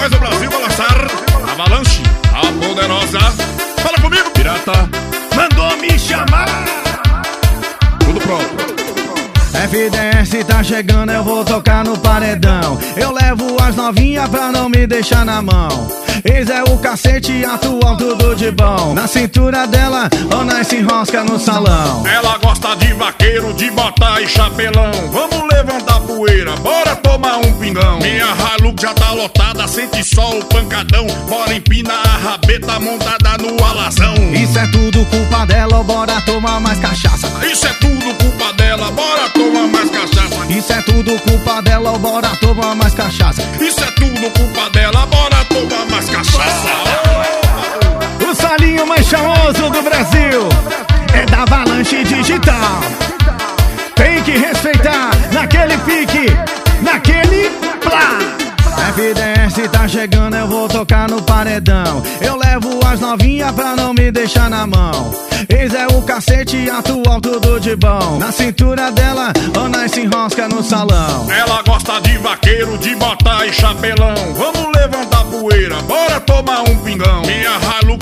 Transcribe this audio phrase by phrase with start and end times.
[0.00, 1.06] faz o Brasil balançar.
[1.52, 3.20] Avalanche, a poderosa.
[3.82, 4.88] Fala comigo, pirata.
[5.36, 6.46] Mandou me chamar.
[7.98, 8.70] Tudo pronto.
[9.52, 12.78] FDS tá chegando, eu vou tocar no paredão.
[12.96, 15.68] Eu levo as novinhas pra não me deixar na mão.
[16.24, 18.92] Eis é o cacete atual, tudo de bom.
[18.94, 22.06] Na cintura dela, ou nós se enrosca no salão.
[22.06, 24.90] Ela gosta de vaqueiro, de botar e chapelão.
[25.10, 27.98] Vamos levantar poeira, bora tomar um pingão.
[27.98, 28.26] Minha
[28.58, 31.06] Hilux já tá lotada, sente só o pancadão.
[31.28, 34.14] Bora empinar a rabeta montada no alazão.
[34.34, 37.28] Isso é tudo culpa dela, bora tomar mais cachaça.
[37.50, 40.46] Isso é tudo culpa dela, bora tomar mais cachaça.
[40.50, 43.42] Isso é tudo culpa dela, bora tomar mais cachaça.
[43.60, 44.49] Isso é tudo culpa
[51.90, 52.80] Avalanche Digital.
[53.96, 56.26] Tem que respeitar naquele pique,
[56.82, 58.18] naquele plá.
[58.92, 62.02] FDS tá chegando, eu vou tocar no paredão.
[62.20, 65.12] Eu levo as novinhas pra não me deixar na mão.
[65.48, 68.18] Eis é o cacete atual, tudo de bom.
[68.18, 69.32] Na cintura dela,
[69.70, 71.30] nós se enrosca no salão.
[71.30, 74.14] Ela gosta de vaqueiro, de botar e chapelão.
[74.36, 77.09] Vamos levantar poeira, bora tomar um pingão.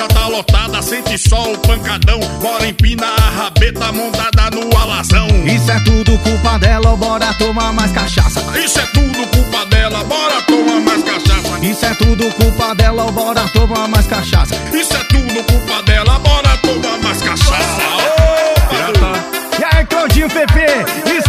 [0.00, 2.18] Já tá lotada, sente só o pancadão.
[2.40, 5.28] Bora empinar a rabeta montada no alazão.
[5.44, 8.40] Isso é tudo culpa dela, bora tomar mais cachaça.
[8.58, 11.58] Isso é tudo culpa dela, bora tomar mais cachaça.
[11.60, 14.54] Isso é tudo culpa dela, bora tomar mais cachaça.
[14.72, 17.82] Isso é tudo culpa dela, bora tomar mais cachaça.
[17.92, 19.12] Ô, pirata,
[19.60, 21.19] E aí, Claudinho Pepe,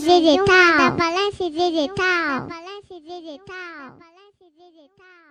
[0.00, 0.46] Balance Digital.
[0.46, 0.90] Da
[1.50, 2.46] Digital.
[2.46, 3.48] Balance Digital.
[3.48, 5.27] Balance Digital.